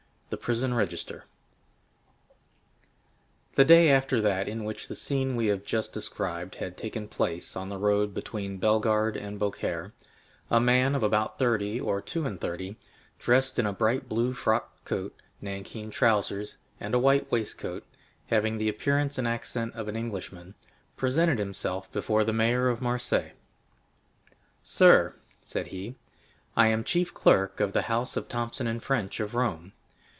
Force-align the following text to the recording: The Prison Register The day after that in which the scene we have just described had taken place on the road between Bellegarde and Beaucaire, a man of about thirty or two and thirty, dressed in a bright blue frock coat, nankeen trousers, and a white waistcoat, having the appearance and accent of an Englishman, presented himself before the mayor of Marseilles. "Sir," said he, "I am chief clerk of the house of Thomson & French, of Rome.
The 0.33 0.37
Prison 0.37 0.73
Register 0.73 1.25
The 3.55 3.65
day 3.65 3.89
after 3.89 4.21
that 4.21 4.47
in 4.47 4.63
which 4.63 4.87
the 4.87 4.95
scene 4.95 5.35
we 5.35 5.47
have 5.47 5.65
just 5.65 5.91
described 5.91 6.55
had 6.55 6.77
taken 6.77 7.09
place 7.09 7.57
on 7.57 7.67
the 7.67 7.77
road 7.77 8.13
between 8.13 8.57
Bellegarde 8.57 9.19
and 9.19 9.37
Beaucaire, 9.37 9.91
a 10.49 10.61
man 10.61 10.95
of 10.95 11.03
about 11.03 11.37
thirty 11.37 11.81
or 11.81 12.01
two 12.01 12.25
and 12.25 12.39
thirty, 12.39 12.77
dressed 13.19 13.59
in 13.59 13.65
a 13.65 13.73
bright 13.73 14.07
blue 14.07 14.31
frock 14.31 14.85
coat, 14.85 15.13
nankeen 15.41 15.89
trousers, 15.91 16.55
and 16.79 16.93
a 16.93 16.99
white 16.99 17.29
waistcoat, 17.29 17.83
having 18.27 18.57
the 18.57 18.69
appearance 18.69 19.17
and 19.17 19.27
accent 19.27 19.75
of 19.75 19.89
an 19.89 19.97
Englishman, 19.97 20.55
presented 20.95 21.39
himself 21.39 21.91
before 21.91 22.23
the 22.23 22.31
mayor 22.31 22.69
of 22.69 22.81
Marseilles. 22.81 23.33
"Sir," 24.63 25.13
said 25.43 25.67
he, 25.67 25.97
"I 26.55 26.67
am 26.67 26.85
chief 26.85 27.13
clerk 27.13 27.59
of 27.59 27.73
the 27.73 27.81
house 27.93 28.15
of 28.15 28.29
Thomson 28.29 28.79
& 28.79 28.79
French, 28.79 29.19
of 29.19 29.35
Rome. 29.35 29.73